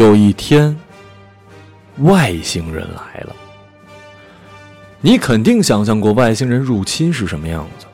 [0.00, 0.74] 有一天，
[1.98, 3.36] 外星人来了。
[5.02, 7.84] 你肯定想象过外星人入侵是什么样子：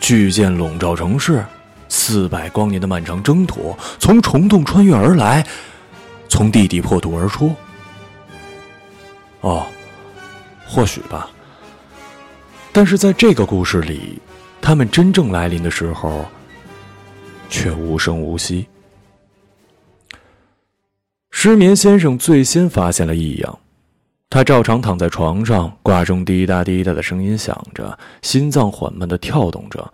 [0.00, 1.44] 巨舰笼罩城市，
[1.88, 5.46] 四百光年的漫长征途，从虫洞穿越而来，
[6.28, 7.54] 从地底破土而出。
[9.42, 9.64] 哦，
[10.66, 11.30] 或许吧。
[12.72, 14.20] 但是在这个故事里，
[14.60, 16.24] 他们真正来临的时候，
[17.48, 18.66] 却无声无息。
[21.36, 23.58] 失眠先生最先发现了异样，
[24.30, 29.92] 他照常躺在床上，挂钟滴答滴答的声音响着，心脏缓慢的跳动着。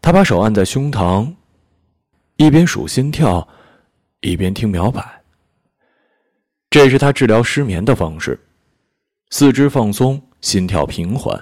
[0.00, 1.30] 他把手按在胸膛，
[2.38, 3.46] 一边数心跳，
[4.22, 5.04] 一边听秒摆。
[6.70, 8.40] 这是他治疗失眠的方式，
[9.28, 11.38] 四肢放松，心跳平缓。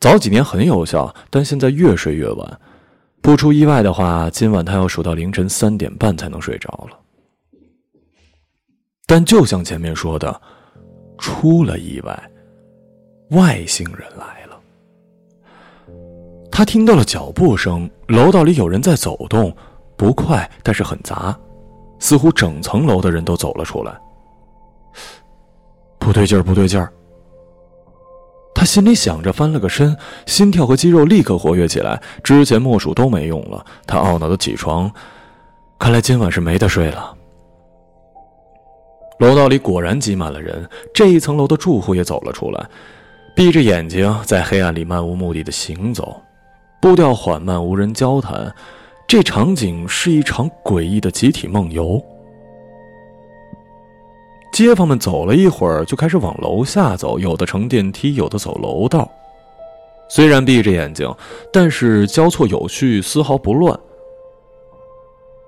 [0.00, 2.60] 早几年很有效，但现在越睡越晚。
[3.22, 6.98] 不出意外的话，今晚他要数到凌晨三点半才能睡着了。
[9.06, 10.40] 但就像前面说的，
[11.18, 12.30] 出了意外，
[13.30, 14.58] 外星人来了。
[16.50, 19.54] 他听到了脚步声，楼道里有人在走动，
[19.96, 21.36] 不快，但是很杂，
[21.98, 23.92] 似乎整层楼的人都走了出来。
[25.98, 26.92] 不对劲儿，不对劲儿。
[28.54, 33.64] 他心里想着，翻了个身，心跳和肌肉立刻活跃起来，之前默数都没用了。
[33.86, 34.90] 他懊恼的起床，
[35.78, 37.16] 看来今晚是没得睡了。
[39.18, 42.66] 楼道里果然挤满了人，这一层楼的住户也走了出来，
[43.36, 46.20] 闭着眼睛在黑暗里漫无目的的行走，
[46.80, 48.52] 步调缓慢，无人交谈。
[49.06, 52.02] 这场景是一场诡异的集体梦游。
[54.52, 59.10] 街坊们走了一会儿，就开始往楼下走，有的乘电梯，有的走楼道。
[60.08, 61.14] 虽然闭着眼睛，
[61.52, 63.78] 但是交错有序，丝毫不乱。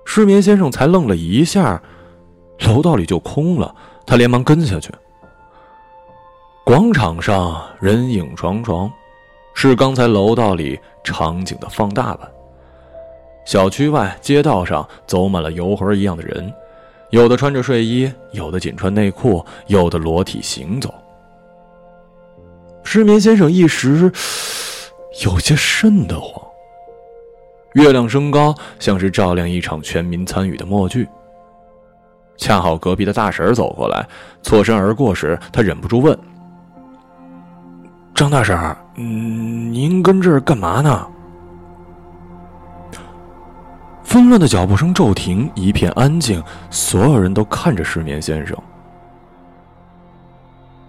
[0.05, 1.81] 失眠先生才愣了一下。
[2.59, 3.73] 楼道里就空了，
[4.05, 4.91] 他连忙跟下去。
[6.63, 8.91] 广场上人影幢幢，
[9.53, 12.29] 是刚才楼道里场景的放大版。
[13.45, 16.51] 小区外街道上走满了游魂一样的人，
[17.11, 20.91] 有的穿着睡衣，有的仅穿内裤，有的裸体行走。
[22.83, 24.11] 失眠先生一时
[25.23, 26.43] 有些瘆得慌。
[27.73, 31.07] 月亮升高，像是照亮一场全民参与的默剧。
[32.37, 34.07] 恰好隔壁的大婶走过来，
[34.41, 36.17] 错身而过时，他忍不住问
[38.13, 38.57] ：“张大婶，
[38.95, 41.07] 嗯，您跟这儿干嘛呢？”
[44.03, 48.55] 纷乱的脚步声骤停，一片安静，所有人都看着失眠先生。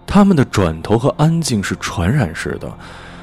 [0.05, 2.71] 他们的转头和安静是传染式的，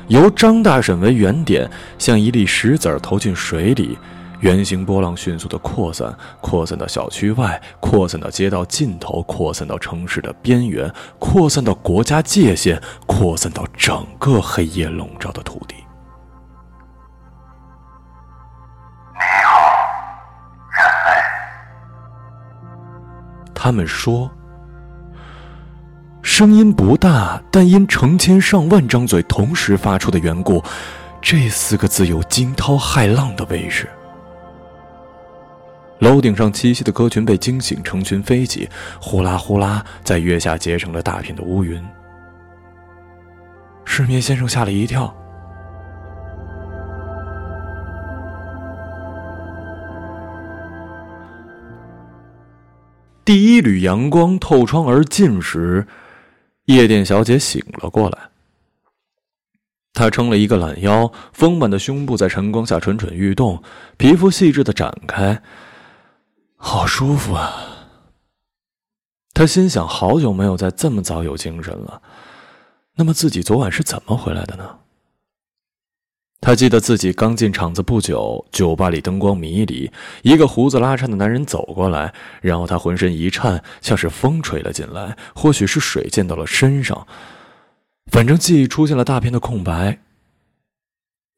[0.08, 3.96] 由张大婶为原点，像一粒石子投进水里。
[4.44, 15.76] 圆形波浪迅速的扩散，扩散到小区外，扩散到街道尽头，扩散到城市的边缘，扩散到国家界限，扩散到整个黑夜笼罩的土地。
[19.14, 19.58] 你好，
[20.72, 21.22] 人类。
[23.54, 24.30] 他们说，
[26.20, 30.62] 声音不大，但因成千上万张嘴同时发出的缘故，
[31.22, 33.88] 这四个字有惊涛骇浪的威势。
[36.04, 38.68] 楼顶上栖息的鸽群被惊醒，成群飞起，
[39.00, 41.82] 呼啦呼啦，在月下结成了大片的乌云。
[43.86, 45.16] 失眠先生吓了一跳。
[53.24, 55.86] 第一缕阳光透窗而进时，
[56.66, 58.18] 夜店小姐醒了过来。
[59.94, 63.62] 她撑了一个懒腰，丰满的胸部在晨光下蠢蠢欲动，
[63.96, 65.40] 皮肤细致的展开。
[66.66, 67.52] 好舒服啊！
[69.34, 72.00] 他心想，好久没有在这么早有精神了。
[72.96, 74.78] 那么自己昨晚是怎么回来的呢？
[76.40, 79.92] 他记得自己刚进厂子不久，酒吧里灯光迷离，
[80.22, 87.06] 一个胡子拉碴的男人走过来，然后他浑身一颤，像是风吹了进来，或许是水溅到了身上，
[88.10, 90.00] 反正记忆出现了大片的空白。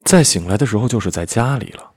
[0.05, 1.91] 再醒来的时候，就是在家里了。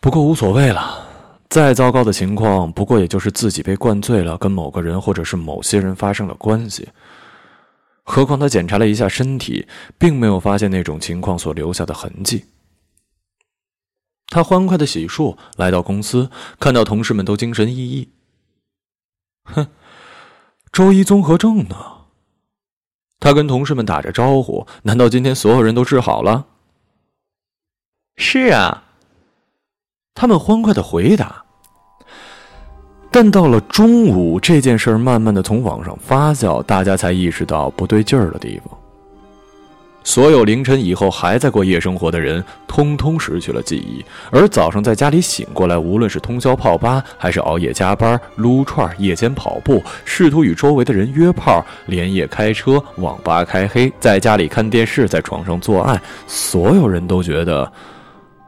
[0.00, 1.06] 不过无所谓了，
[1.48, 6.88] 再糟糕的情况，不过也就是自己被灌醉了，跟某个人或者是某些人发生了关系。
[8.04, 9.66] 何况他检查了一下身体，
[9.98, 12.44] 并没有发现那种情况所留下的痕迹。
[14.28, 16.30] 他欢快的洗漱，来到公司，
[16.60, 18.08] 看到同事们都精神奕奕。
[19.44, 19.66] 哼，
[20.72, 21.76] 周一综合症呢？
[23.20, 26.46] 他跟同事们打着招呼，难道今天所有人都治好了？
[28.16, 28.84] 是啊。
[30.20, 31.44] 他们欢快的回答
[33.08, 38.76] ：“但到了中午，这件事儿慢慢的从网上发酵，大家才意识到不对劲儿的地方。
[40.02, 44.04] 所有凌晨以后还在过夜生活的人，通通失去了记忆。
[44.32, 57.70] 而早上在家里醒过来，无论是通宵泡吧，还是熬夜加班、撸串、夜间跑步，试图与周围的人约炮、连夜开车、网吧开黑，在家里看电视，在床上做爱，所有人都觉得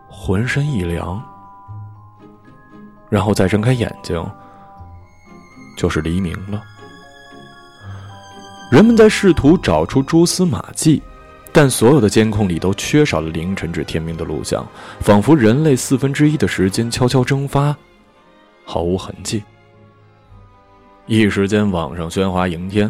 [0.09, 1.23] 浑身一凉。
[3.11, 4.25] 然后再睁开眼睛，
[5.77, 6.63] 就是黎明了。
[8.73, 11.03] 人们在试图找出蛛丝马迹。
[11.53, 14.65] 但所有的监控里都缺少了凌晨至天明的录像，
[15.01, 17.77] 仿佛人类四分之一的时间悄悄蒸发，
[18.65, 19.43] 毫无痕迹。
[21.07, 22.89] 一时间，网上喧哗迎天。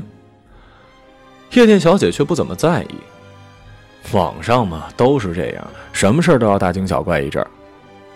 [1.52, 2.96] 夜店小姐却不怎么在意。
[4.12, 7.50] 网上嘛，都是这样，什么事都要大惊小怪一阵儿。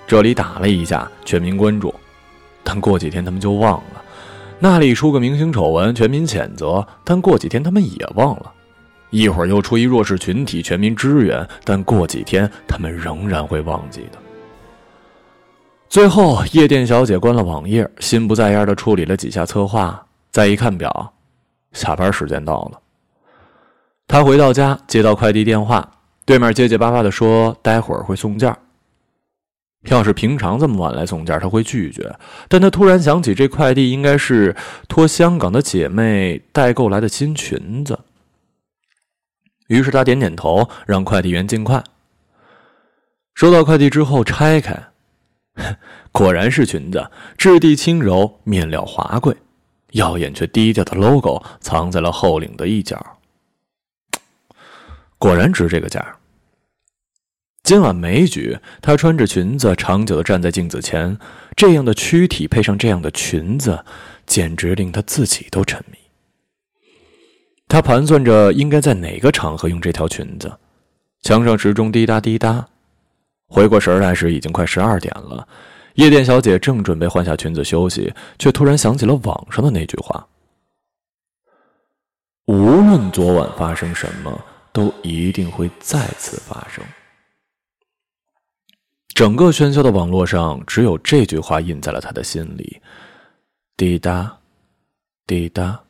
[0.07, 1.89] 这里打了一架，全民关注；
[2.63, 4.03] 但过几天他们就忘了。
[4.59, 8.53] 那里出个明星丑闻，全民谴责；但过几天他们也忘了。
[9.11, 14.19] 一会儿又出一弱势群体，全民支援，但过几天他们仍然会忘记的。
[15.89, 21.13] 最后，夜店小姐关了网页，心不在焉的处理了几下策划，再一看表，
[21.73, 22.81] 下班时间到了。
[24.09, 25.89] 她回到家，接到快递电话，
[26.25, 28.55] 对面结结巴巴的说：“待会儿会送件。”
[29.87, 32.15] 要是平常这么晚来送件，她会拒绝，
[32.49, 34.57] 但她突然想起，这快递应该是
[34.89, 37.99] 托香港的姐妹代购来的新裙子。
[39.69, 41.83] 于是他点点头，让快递员尽快。
[43.35, 44.79] 收到快递之后，拆开，
[46.13, 49.35] 果然是裙子，质地轻柔，面料华贵，
[49.93, 53.19] 耀眼却低调的 logo 藏在了后领的一角。
[55.19, 56.17] 果然值这个价。
[57.65, 61.19] 今晚没局，她穿着裙子，长久的站在镜子前，
[61.57, 63.83] 这样的躯体配上这样的裙子，
[64.27, 65.97] 简直令她自己都沉迷。
[67.67, 70.53] 他盘算着应该在哪个场合用这条裙子，
[71.23, 72.69] 墙上时钟滴答滴答。
[73.49, 75.49] 回过神来时，已经快十二点了。
[75.95, 80.27] 夜店小姐正准备换下裙子休息，却突然想起了网上的那句话
[82.45, 86.85] ：“无论昨晚发生什么，都一定会再次发生。”
[89.15, 92.83] 整个喧嚣的网络上，只有这句话印在了他的心里。
[93.77, 94.37] 滴答，
[95.25, 95.81] 滴答。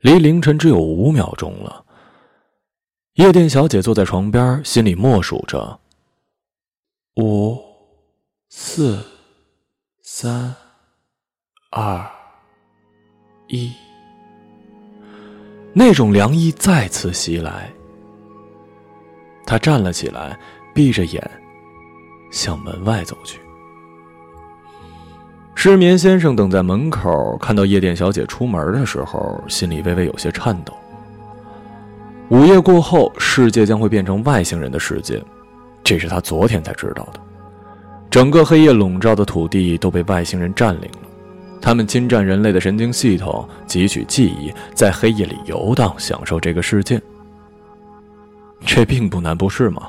[0.00, 1.84] 离凌晨只有五秒钟了。
[3.14, 5.78] 夜店小姐坐在床边，心里默数着：
[7.16, 7.56] 五、
[8.48, 9.04] 四、
[10.00, 10.52] 三、
[11.70, 12.04] 二、
[13.46, 13.72] 一。
[15.72, 17.72] 那种凉意再次袭来，
[19.46, 20.38] 她站了起来，
[20.74, 21.41] 闭着眼，
[22.32, 23.38] 向门外走去。
[25.54, 30.74] 失眠先生等在门口，看到夜店小姐出门的时候，心里微微有些颤抖。
[32.30, 35.22] 午夜过后，世界将会变成外星人的世界，
[35.84, 37.20] 这是他昨天才知道的。
[38.10, 41.08] 整个黑夜笼罩的土地都被外星人占领了，
[41.60, 47.00] 他们侵占人类的神经系统，汲取记忆，在黑夜里游荡，享受这个世界。
[48.66, 49.88] 这并不难，不是吗？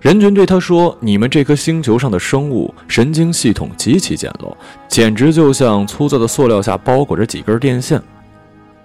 [0.00, 4.54] 人群对他说：“你们这颗星球上的生物神经系统极其简陋，
[4.88, 8.00] 简直就像粗糙的塑料下包裹着几根电线，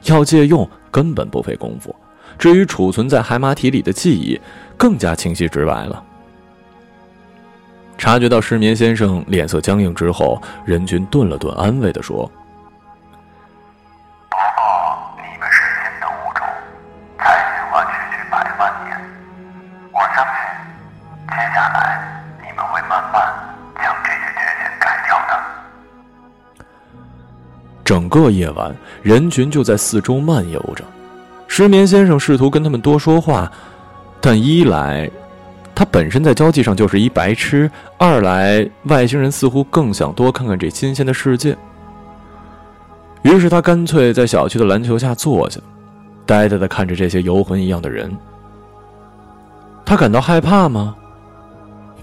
[0.06, 1.96] 要借用根本不费功夫。
[2.39, 4.39] 至于储存在海马体里的记忆，
[4.77, 6.03] 更加清晰直白了。”
[7.98, 12.30] 察觉到失眠先生脸色僵硬之后，人群顿了顿，安慰地说。
[21.53, 23.22] 下来，你们会慢慢
[23.75, 26.65] 将这些敌人干掉的
[27.84, 30.84] 整个夜晚，人群就在四周漫游着。
[31.48, 33.51] 失眠先生试图跟他们多说话，
[34.22, 35.10] 但一来，
[35.75, 41.58] 他本身在交际上就是一白痴；二来，外星人似乎更想多看看这新鲜的世界。
[43.24, 45.60] 于是他干脆在小区的篮球下坐下，
[46.25, 48.17] 呆呆的看着这些游魂一样的人。
[49.86, 50.96] 他感到害怕吗？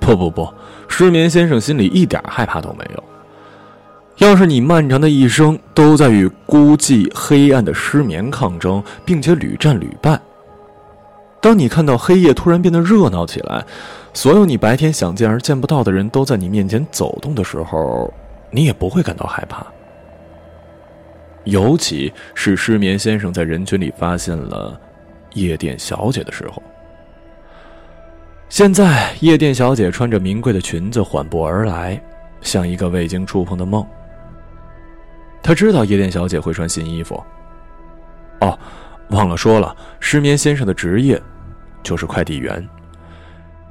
[0.00, 0.52] 不不不，
[0.88, 3.04] 失眠先生心里一点害怕都没有。
[4.18, 10.18] 要是你漫长的一生都在与孤寂、黑暗的失眠抗争，并且屡战屡败，
[11.40, 13.64] 当你看到黑夜突然变得热闹起来，
[14.12, 18.12] 所有你白天想见而见不到的人都在你面前走动的时候，
[18.50, 19.64] 你也不会感到害怕。
[21.44, 24.78] 尤其是失眠先生在人群里发现了
[25.34, 26.60] 夜店小姐的时候。
[28.48, 32.02] 现在，夜店小姐穿着名贵的裙子缓步而来，
[32.40, 33.86] 像一个未经触碰的梦。
[35.42, 37.22] 他知道夜店小姐会穿新衣服。
[38.40, 38.58] 哦，
[39.10, 41.20] 忘了说了，失眠先生的职业
[41.82, 42.66] 就是快递员。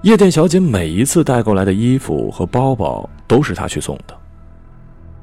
[0.04, 4.16] 夜店小姐每一次带过来的衣服和包包都是他去送的。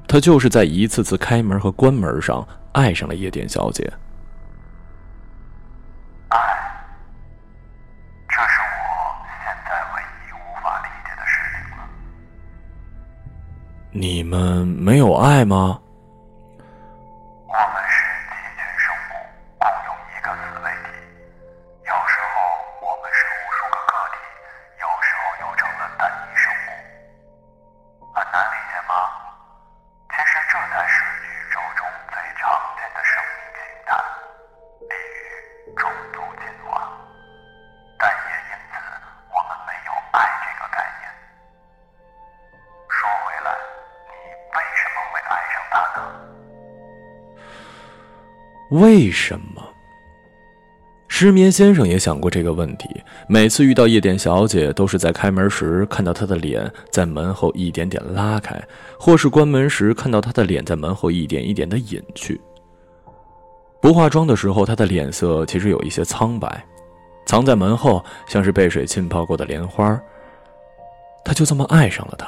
[0.07, 3.91] 他就是在一次次开门和关门上爱上了夜店小姐。
[13.97, 15.79] 你们没有爱吗？
[48.75, 49.63] 为什么？
[51.07, 52.89] 失眠先生也想过这个问题。
[53.29, 58.61] 每次遇到夜店小姐，都是在开门时看到她的脸在门后一点点拉开，
[58.99, 62.41] 或是关门时看到她的脸在门后一点一点的隐去。
[63.81, 66.67] 不化妆的时候，她的脸色其实有一些苍白，
[67.27, 69.97] 藏在门后，像是被水浸泡过的莲花。
[71.25, 72.27] 他就这么爱上了她。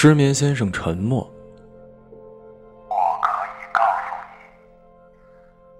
[0.00, 1.28] 失眠先生沉默。
[2.88, 4.14] 我可以告诉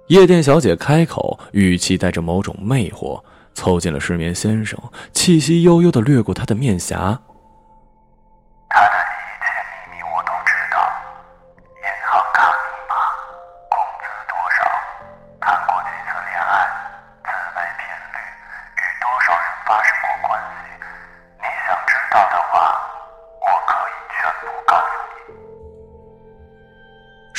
[0.08, 3.22] 你，夜店小姐开口，语气带着某种魅惑，
[3.54, 4.76] 凑近了失眠先生，
[5.12, 7.22] 气息悠悠的掠过他的面颊。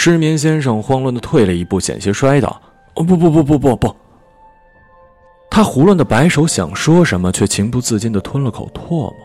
[0.10, 2.60] 失眠先生慌乱的退了一步，险些摔倒。
[2.96, 3.96] 哦不不不不不不！
[5.50, 9.16] 他胡乱的摆手，想说什么，却情不自禁的吞了口唾沫。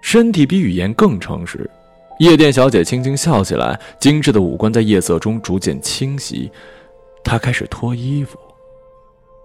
[0.00, 1.68] 身体比语言更诚实。
[2.18, 6.50] 夜店小姐轻轻笑起来，精致的五官在夜色中逐渐清晰。
[7.24, 8.38] 她开始脱衣服，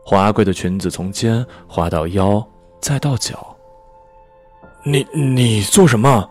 [0.05, 2.45] 华贵的裙子从肩滑到腰，
[2.79, 3.55] 再到脚。
[4.83, 6.29] 你你做什么？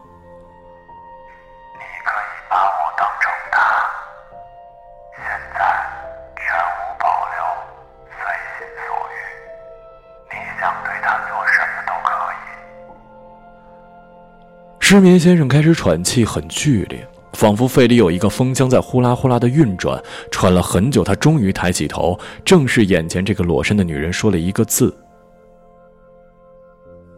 [14.90, 20.02] 失眠先生开始喘气，很剧烈，仿佛肺里有一个风箱在呼啦呼啦的运转。
[20.32, 24.92] 喘了很久，他终于抬起头，正视眼前这个裸身的女人，说了一个字：“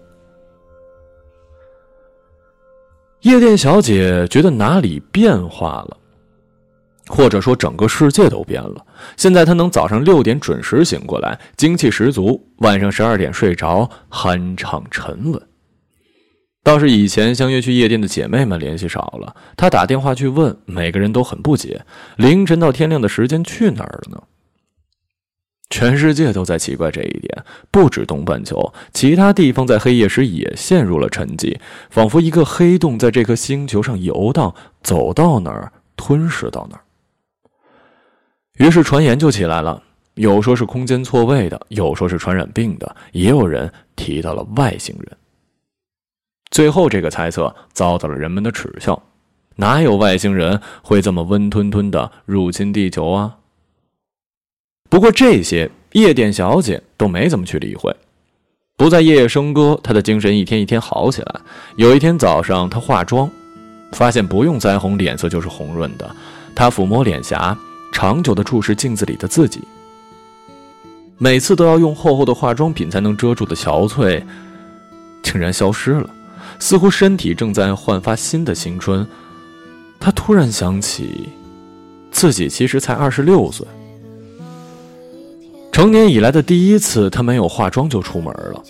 [3.25, 5.97] 夜店小姐觉得哪里变化了，
[7.07, 8.85] 或者说整个世界都变了。
[9.17, 15.43] 现在她能早上六点准时醒过来，精气十足；晚上十二点睡着，酣畅沉稳。
[16.65, 21.85] 倒是以前相约去夜店的姐妹们联系少了，她打电话去问，每个人都很不解，
[22.17, 24.23] 凌晨到天亮的时间去哪儿了呢？
[25.71, 31.59] 全世界都在奇怪这一点，不止东半球，其他地方在黑夜时也陷入了沉寂，
[31.91, 36.83] 仿佛一个黑洞在这颗星球上游荡，走到哪儿吞噬到哪儿。
[38.59, 39.83] 于是传言就起来了，
[40.15, 45.17] 有说是空间错位的，有说是传染病的，也有人提到了外星人。
[46.55, 49.03] 最后，这个猜测遭到了人们的耻笑，
[49.57, 53.39] 哪有外星人会这么温吞吞的入侵地球啊？
[54.89, 57.93] 不过这些夜店小姐都没怎么去理会，
[58.77, 61.41] 不再夜夜笙歌，她的精神一天一天好起来。
[61.75, 63.29] 有一天早上，她化妆，
[63.91, 66.09] 发现不用腮红，脸色就是红润的。
[66.55, 67.59] 她抚摸脸颊，
[67.91, 69.61] 长久的注视镜子里的自己，
[71.19, 74.23] 每次都要用厚厚的化妆品才能遮住的憔悴，
[75.21, 76.09] 竟然消失了，
[76.59, 79.07] 似乎身体正在焕发新的青春。
[79.99, 81.29] 他突然想起，
[82.11, 83.67] 自己其实才二十六岁。
[85.73, 88.63] 成年以来的第一次，他没有化妆就出门了。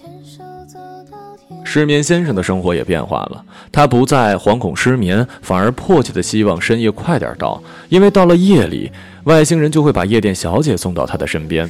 [1.65, 8.93] 失眠先生的生活也变化了，他不再惶恐失眠，反而迫切的希望深夜快点到，因为到了夜里，
[9.25, 11.69] 外星人就会把夜店小姐送到他的身边。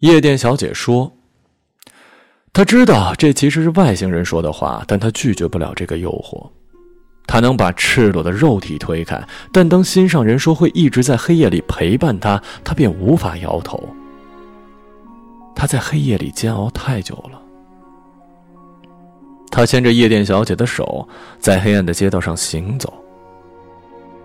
[0.00, 1.12] 夜店小姐说
[2.54, 6.48] ：“她知道这其实是外星人说的话，但她拒绝不了这个诱惑。
[7.26, 13.78] 她能把赤裸的肉体推开，但当心上人说会一直在黑夜里陪伴她，她便无法摇头。
[15.54, 17.38] 她在黑夜里煎熬太久了。
[19.50, 21.06] 她牵着夜店小姐的手，
[21.38, 22.94] 在黑暗的街道上行走。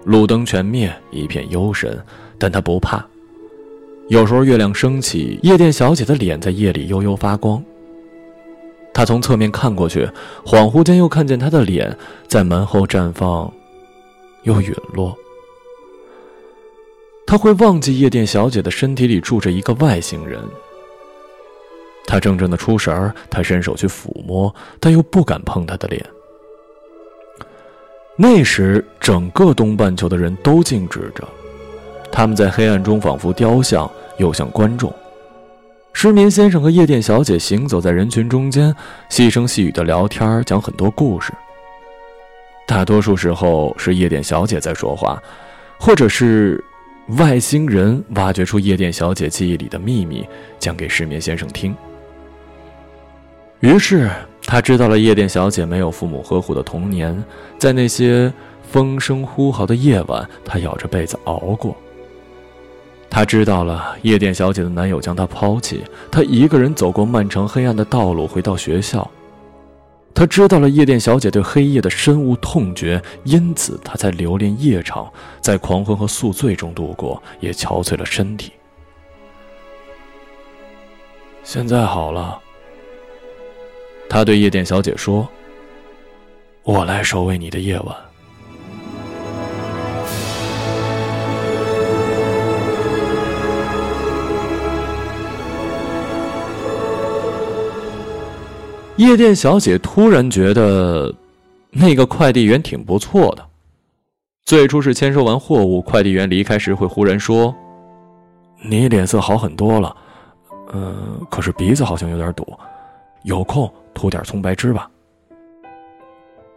[0.05, 2.01] 路灯全灭，一片幽深，
[2.39, 3.05] 但她不怕。”
[4.08, 7.64] 有时候月亮升起，夜店小姐的脸在夜里悠悠发光。
[8.94, 10.08] 他从侧面看过去，
[10.46, 11.98] 恍惚间又看见她的脸
[12.28, 13.52] 在门后绽放，
[14.44, 15.18] 又陨落。
[17.26, 20.40] 他会忘记夜店小姐的身体里住着一个外星人。
[22.06, 26.06] 他怔怔的出神儿，他伸手去抚摸，但又不敢碰她的脸。
[28.16, 31.28] 那时，整个东半球的人都静止着。
[32.12, 34.94] 他们在黑暗中仿佛雕像，又像观众。
[35.94, 38.76] 失眠先生和夜店小姐行走在人群中间，
[39.10, 41.32] 细声细语的聊天，讲很多故事。
[42.68, 45.22] 大多数时候是夜店小姐在说话，
[45.80, 46.62] 或者是
[47.18, 50.28] 外星人挖掘出夜店小姐记忆里的秘密，
[50.60, 51.76] 讲给失眠先生听。
[53.62, 54.10] 于是
[54.44, 57.24] 他知道了夜店小姐没有父母呵护的童年，
[57.58, 58.32] 在那些
[58.64, 61.76] 风声呼号的夜晚，她咬着被子熬过。
[63.10, 69.10] 他知道了，夜店小姐的男友将她抛弃，她一个人走过漫长黑暗的道路，回到学校。
[70.14, 78.54] 他知道了夜店小姐对黑夜的深恶痛绝，因此他才留恋夜场，在狂欢和宿醉中度过，也憔悴了身体。
[81.44, 82.40] 现在好了，
[84.10, 85.27] 他对夜店小姐说
[86.64, 87.96] ：“我来守卫你的夜晚。”
[98.98, 101.14] 夜店小姐突然觉得，
[101.70, 103.46] 那个快递员挺不错的。
[104.46, 107.53] 最初是签收完货物，快递员离开时会忽然说
[108.64, 109.94] ：“你脸色好很多了，
[110.72, 112.48] 嗯，可是鼻子好像有点堵，
[113.24, 114.90] 有空涂点葱白汁吧。”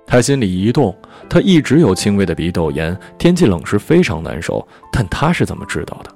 [0.06, 0.96] 他心里一动，
[1.28, 6.14] 他一直有轻微的鼻窦炎，天气冷时非常难受，但他是怎么知道的？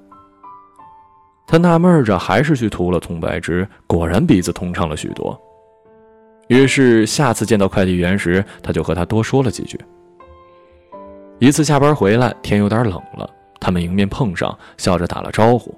[1.49, 5.39] 他纳闷着，还是去涂了葱白汁，果然鼻子通畅了许多。
[6.53, 9.81] 于是下次见到快递员时，他就和他多说了几句。
[11.39, 13.27] 一次下班回来，天有点冷了，
[13.59, 15.75] 他们迎面碰上，笑着打了招呼。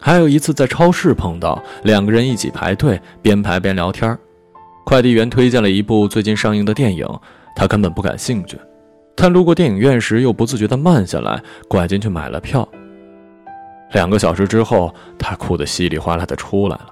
[0.00, 4.18] 还有一次在超市碰到，两个人一起排队，边排边聊天。
[4.86, 7.06] 快递员推荐了一部最近上映的电影，
[7.54, 8.58] 他根本不感兴趣，
[9.14, 12.66] 但路过电影院时又不自觉地慢下来，拐进去买了票。
[13.92, 16.86] 两个小时之后，他哭得稀里哗啦地出来了。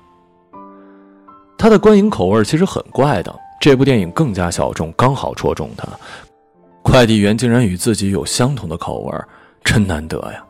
[1.64, 5.88] 他的观影口味其实很怪的，这部电影更加小众，刚好戳中他。
[6.82, 9.18] 快递员竟然与自己有相同的口味，
[9.62, 10.44] 真难得呀！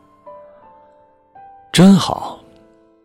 [1.71, 2.41] 真好，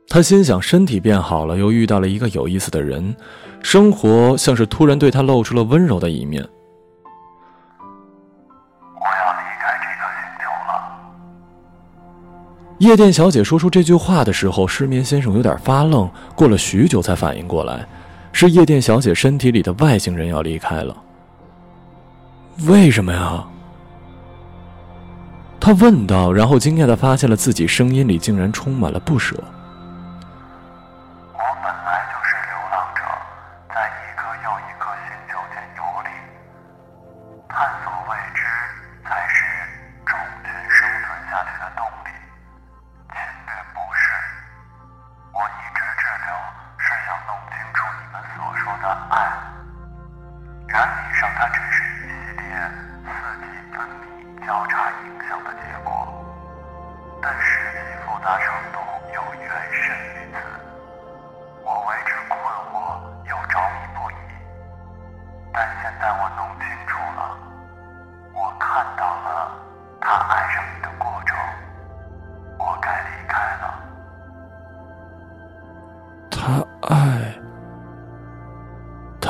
[0.09, 3.15] 他心想，身体变好了，又遇到了一个有意思的人，
[3.63, 6.43] 生活像是突然对他露出了温柔的一面。
[6.43, 6.49] 我
[9.07, 10.83] 要离开这个星球了。
[12.81, 17.87] 夜店小姐说出这句话的时候，失眠先生有点发愣，过了许久才反应过来。
[18.33, 20.97] 是夜店小姐身体里的外星人要离开了。
[22.67, 23.45] 为什么呀？
[25.59, 29.37] 他问道，然后惊讶的发现了自己声音里竟然充满了不舍。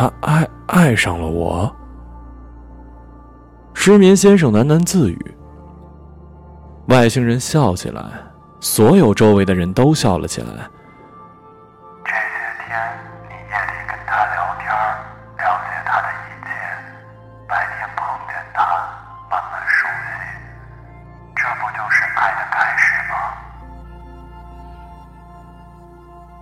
[0.01, 1.71] 他爱爱上了我。
[3.75, 5.35] 失眠先生喃喃自语。
[6.87, 8.03] 外星人笑起来，
[8.61, 10.71] 所有周围的人都笑了起来。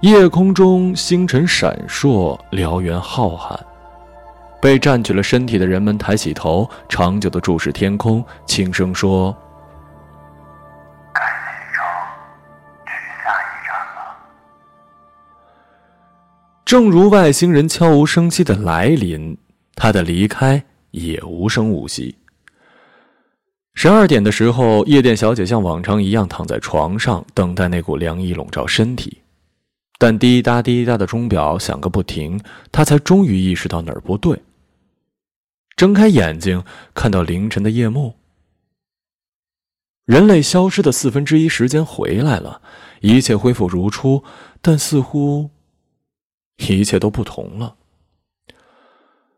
[0.09, 3.55] 夜空中星辰闪烁，燎原浩瀚。
[4.59, 9.37] 被占据了身体的人们抬起头，长久的注视天空，轻声说
[11.13, 11.29] ：“该启
[11.75, 11.85] 程
[12.87, 12.93] 去
[13.23, 14.17] 下一站了。”
[16.65, 19.37] 正如外星人悄无声息的来临，
[19.75, 22.17] 他的离开也无声无息。
[23.75, 29.18] 十二点的时候，夜店小姐像往常一样躺在床上，等待那股凉意笼罩身体。
[29.99, 34.41] 但滴答滴答的钟表响个不停，他才终于意识到哪儿不对。
[35.77, 36.63] 睁开眼睛，
[36.95, 38.15] 看到凌晨的夜幕，
[40.05, 42.63] 人类消失的四分之一时间回来了，
[43.01, 44.23] 一切恢复如初，
[44.63, 45.51] 但似乎
[46.57, 47.75] 一切都不同了。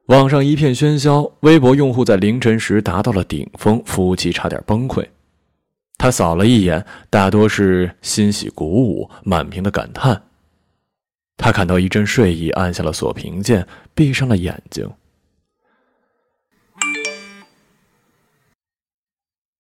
[0.07, 5.07] 网上一片喧嚣，微博用户在凌晨时达到了顶峰，服务器差点崩溃。
[5.97, 10.23] 他扫了一眼，大多是欣喜鼓舞，满屏的感叹。
[11.43, 14.87] 他感到一阵睡意，按下了锁屏键，闭上了眼睛。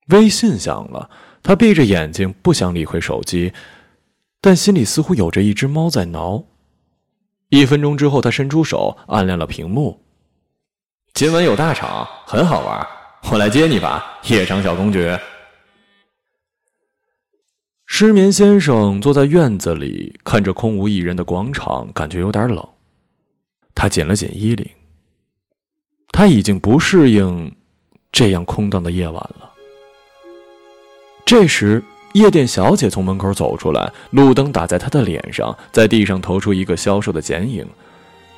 [0.08, 1.08] 微信响了，
[1.42, 3.54] 他闭着眼睛，不想理会手机，
[4.42, 6.44] 但心里似乎有着一只猫在挠。
[7.48, 10.04] 一分钟之后，他伸出手按亮了屏幕。
[11.14, 12.86] 今晚有大场，很好玩，
[13.32, 15.18] 我来接你吧，夜场小公爵。
[17.92, 22.66] 失眠先生坐在院子里，看着空无一人的广场，感觉有点冷。
[23.74, 24.66] 他紧了紧衣领。
[26.12, 27.52] 他已经不适应
[28.12, 29.50] 这样空荡的夜晚了。
[31.26, 37.66] 这时，夜店小姐从门口走出来，路灯打在她的脸上，在地上投出一个消瘦的剪影。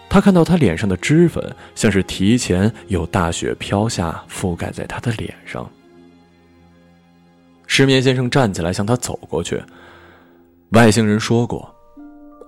[0.09, 5.71] 他看到他脸上的脂粉，像是提前有大雪飘下，覆盖在他的脸上。
[7.75, 9.65] 失眠先生站起来向他走过去。
[10.73, 11.75] 外星人说过：“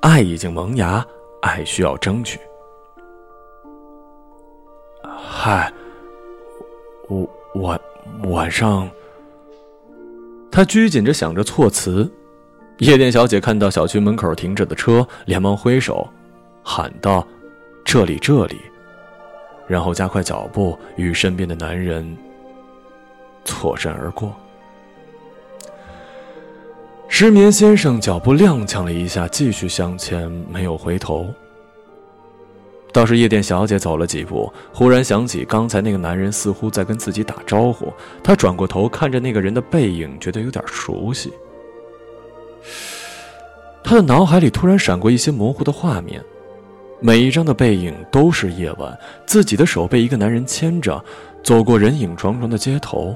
[0.02, 1.02] 爱已经萌芽，
[1.40, 2.38] 爱需要争取。”
[5.02, 5.72] 嗨，
[7.08, 7.80] 我晚
[8.24, 8.86] 晚上。
[10.52, 12.06] 他拘谨着想着措辞。
[12.80, 16.06] 夜店小姐看到小区门口停着的车，连忙挥手，
[16.62, 17.26] 喊道。
[17.82, 18.60] 这里，这里，
[19.66, 22.14] 然后加快脚步，与身边的男人
[23.46, 24.30] 错身而过。
[27.08, 31.26] 失眠先生脚步踉跄了一下，继续向前，没有回头。
[32.92, 41.32] 倒是夜店小姐走了几步，忽然想起刚才那个男人似乎在跟自己打招呼，她转过头看着那个人的背影，觉得有点熟悉。
[43.82, 46.22] 她的脑海里突然闪过一些模糊的画面。
[47.00, 51.04] 每一张的背影都是夜晚，自己的手被一个男人牵着，
[51.42, 53.14] 走过人影幢幢的街头。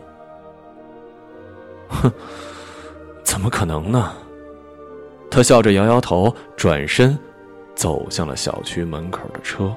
[1.88, 2.12] 哼，
[3.29, 4.11] 怎么可能呢？
[5.31, 7.17] 他笑着摇摇头，转身，
[7.75, 9.71] 走向了小区门口的车。